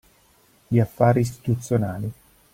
Gli 0.69 0.79
affari 0.79 1.19
istituzionali. 1.19 2.11